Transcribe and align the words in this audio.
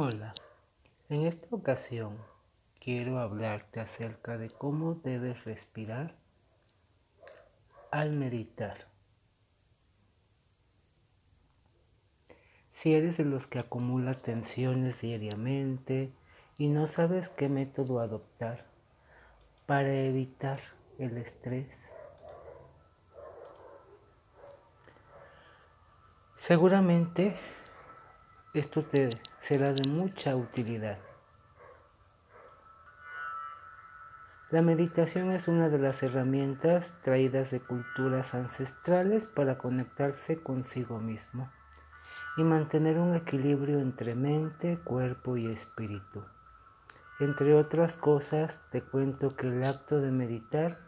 Hola, 0.00 0.32
en 1.08 1.26
esta 1.26 1.48
ocasión 1.50 2.18
quiero 2.78 3.18
hablarte 3.18 3.80
acerca 3.80 4.38
de 4.38 4.48
cómo 4.48 4.94
debes 4.94 5.44
respirar 5.44 6.14
al 7.90 8.12
meditar. 8.12 8.86
Si 12.70 12.94
eres 12.94 13.16
de 13.16 13.24
los 13.24 13.48
que 13.48 13.58
acumula 13.58 14.22
tensiones 14.22 15.00
diariamente 15.00 16.12
y 16.58 16.68
no 16.68 16.86
sabes 16.86 17.28
qué 17.30 17.48
método 17.48 17.98
adoptar 17.98 18.66
para 19.66 19.92
evitar 19.92 20.60
el 21.00 21.18
estrés, 21.18 21.66
seguramente 26.36 27.34
esto 28.54 28.82
te 28.82 29.10
será 29.42 29.72
de 29.72 29.88
mucha 29.88 30.34
utilidad. 30.34 30.98
La 34.50 34.62
meditación 34.62 35.32
es 35.32 35.46
una 35.46 35.68
de 35.68 35.78
las 35.78 36.02
herramientas 36.02 36.94
traídas 37.02 37.50
de 37.50 37.60
culturas 37.60 38.32
ancestrales 38.32 39.26
para 39.26 39.58
conectarse 39.58 40.42
consigo 40.42 40.98
mismo 40.98 41.50
y 42.38 42.42
mantener 42.44 42.98
un 42.98 43.14
equilibrio 43.14 43.80
entre 43.80 44.14
mente, 44.14 44.78
cuerpo 44.82 45.36
y 45.36 45.48
espíritu. 45.48 46.24
Entre 47.20 47.52
otras 47.54 47.92
cosas, 47.92 48.58
te 48.70 48.80
cuento 48.80 49.36
que 49.36 49.48
el 49.48 49.62
acto 49.64 50.00
de 50.00 50.10
meditar 50.10 50.78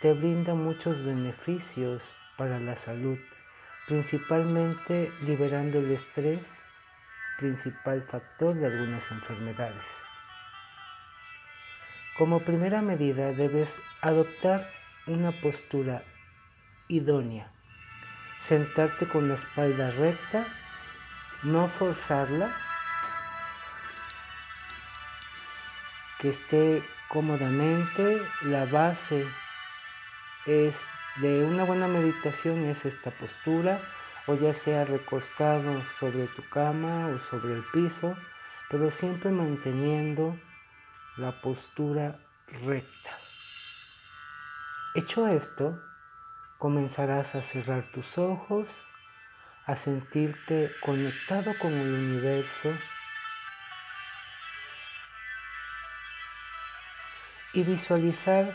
te 0.00 0.14
brinda 0.14 0.54
muchos 0.54 1.04
beneficios 1.04 2.02
para 2.38 2.58
la 2.58 2.76
salud, 2.76 3.18
principalmente 3.86 5.10
liberando 5.26 5.78
el 5.80 5.90
estrés 5.90 6.40
principal 7.38 8.02
factor 8.02 8.54
de 8.54 8.66
algunas 8.66 9.10
enfermedades. 9.10 9.84
Como 12.16 12.40
primera 12.40 12.80
medida 12.80 13.32
debes 13.32 13.68
adoptar 14.00 14.64
una 15.06 15.32
postura 15.32 16.02
idónea, 16.88 17.48
sentarte 18.46 19.06
con 19.08 19.28
la 19.28 19.34
espalda 19.34 19.90
recta, 19.90 20.46
no 21.42 21.68
forzarla, 21.68 22.54
que 26.20 26.30
esté 26.30 26.84
cómodamente, 27.08 28.22
la 28.42 28.64
base 28.66 29.26
es 30.46 30.74
de 31.16 31.44
una 31.44 31.64
buena 31.64 31.86
meditación 31.86 32.64
es 32.64 32.84
esta 32.84 33.10
postura 33.10 33.80
o 34.26 34.34
ya 34.34 34.54
sea 34.54 34.84
recostado 34.84 35.82
sobre 35.98 36.26
tu 36.28 36.48
cama 36.48 37.08
o 37.08 37.20
sobre 37.20 37.54
el 37.54 37.64
piso, 37.72 38.16
pero 38.70 38.90
siempre 38.90 39.30
manteniendo 39.30 40.38
la 41.16 41.40
postura 41.40 42.18
recta. 42.46 43.10
Hecho 44.94 45.28
esto, 45.28 45.80
comenzarás 46.58 47.34
a 47.34 47.42
cerrar 47.42 47.84
tus 47.92 48.16
ojos, 48.16 48.66
a 49.66 49.76
sentirte 49.76 50.70
conectado 50.80 51.52
con 51.60 51.72
el 51.72 51.92
universo 51.92 52.72
y 57.52 57.62
visualizar 57.62 58.54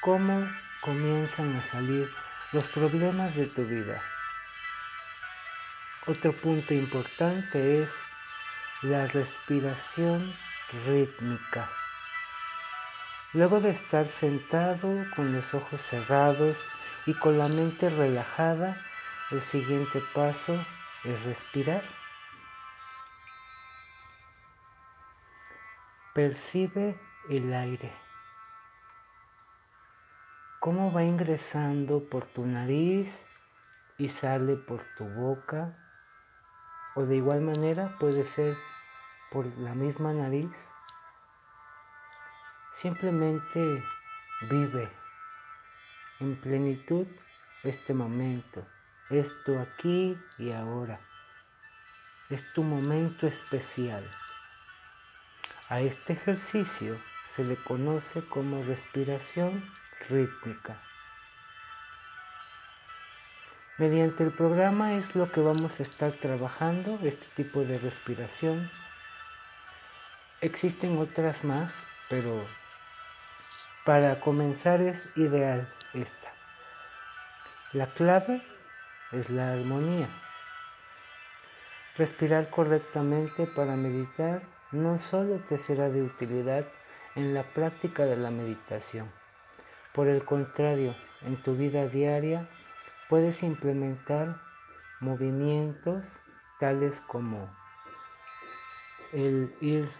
cómo 0.00 0.48
comienzan 0.80 1.56
a 1.56 1.62
salir 1.64 2.10
los 2.52 2.66
problemas 2.68 3.34
de 3.36 3.46
tu 3.46 3.64
vida. 3.64 4.02
Otro 6.06 6.32
punto 6.32 6.72
importante 6.72 7.82
es 7.82 7.90
la 8.80 9.06
respiración 9.06 10.34
rítmica. 10.86 11.68
Luego 13.34 13.60
de 13.60 13.72
estar 13.72 14.08
sentado 14.08 15.04
con 15.14 15.34
los 15.34 15.52
ojos 15.52 15.78
cerrados 15.82 16.56
y 17.04 17.12
con 17.12 17.36
la 17.36 17.48
mente 17.48 17.90
relajada, 17.90 18.80
el 19.30 19.42
siguiente 19.42 20.02
paso 20.14 20.54
es 21.04 21.22
respirar. 21.24 21.82
Percibe 26.14 26.98
el 27.28 27.52
aire. 27.52 27.92
Cómo 30.60 30.92
va 30.92 31.04
ingresando 31.04 32.08
por 32.08 32.24
tu 32.24 32.46
nariz 32.46 33.12
y 33.98 34.08
sale 34.08 34.56
por 34.56 34.82
tu 34.96 35.04
boca 35.04 35.76
o 36.94 37.02
de 37.02 37.16
igual 37.16 37.40
manera 37.40 37.96
puede 37.98 38.24
ser 38.24 38.56
por 39.30 39.46
la 39.58 39.74
misma 39.74 40.12
nariz. 40.12 40.50
Simplemente 42.76 43.82
vive 44.50 44.90
en 46.20 46.40
plenitud 46.40 47.06
este 47.62 47.94
momento, 47.94 48.66
esto 49.10 49.60
aquí 49.60 50.18
y 50.38 50.52
ahora. 50.52 51.00
Es 52.28 52.44
tu 52.52 52.62
momento 52.62 53.26
especial. 53.26 54.08
A 55.68 55.80
este 55.80 56.14
ejercicio 56.14 56.98
se 57.34 57.44
le 57.44 57.56
conoce 57.56 58.24
como 58.26 58.62
respiración 58.64 59.64
rítmica. 60.08 60.80
Mediante 63.80 64.24
el 64.24 64.30
programa 64.30 64.92
es 64.98 65.16
lo 65.16 65.32
que 65.32 65.40
vamos 65.40 65.72
a 65.80 65.82
estar 65.84 66.12
trabajando, 66.12 66.98
este 67.02 67.24
tipo 67.34 67.64
de 67.64 67.78
respiración. 67.78 68.70
Existen 70.42 70.98
otras 70.98 71.42
más, 71.44 71.72
pero 72.10 72.44
para 73.86 74.20
comenzar 74.20 74.82
es 74.82 75.02
ideal 75.16 75.66
esta. 75.94 76.30
La 77.72 77.86
clave 77.94 78.42
es 79.12 79.30
la 79.30 79.54
armonía. 79.54 80.10
Respirar 81.96 82.50
correctamente 82.50 83.46
para 83.46 83.76
meditar 83.76 84.42
no 84.72 84.98
solo 84.98 85.40
te 85.48 85.56
será 85.56 85.88
de 85.88 86.02
utilidad 86.02 86.66
en 87.14 87.32
la 87.32 87.44
práctica 87.44 88.04
de 88.04 88.18
la 88.18 88.30
meditación, 88.30 89.10
por 89.94 90.06
el 90.06 90.22
contrario, 90.26 90.94
en 91.22 91.42
tu 91.42 91.56
vida 91.56 91.86
diaria 91.86 92.46
Puedes 93.10 93.42
implementar 93.42 94.40
movimientos 95.00 96.06
tales 96.60 96.98
como 97.08 97.50
el 99.12 99.52
ir 99.60 99.90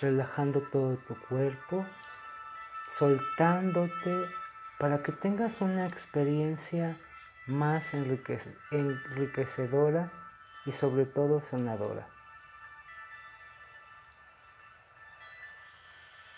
relajando 0.00 0.60
todo 0.70 0.96
tu 0.98 1.16
cuerpo, 1.28 1.84
soltándote 2.88 4.24
para 4.78 5.02
que 5.02 5.10
tengas 5.10 5.60
una 5.60 5.88
experiencia 5.88 6.96
más 7.48 7.92
enriquecedora 7.92 10.12
y 10.64 10.70
sobre 10.70 11.06
todo 11.06 11.40
sanadora. 11.40 12.06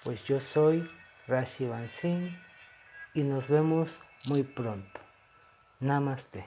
Pues 0.02 0.24
yo 0.24 0.40
soy 0.40 0.90
Rashi 1.28 1.66
Bansin 1.66 2.34
y 3.12 3.22
nos 3.22 3.50
vemos 3.50 4.00
muy 4.24 4.44
pronto. 4.44 5.01
नमस्ते 5.84 6.40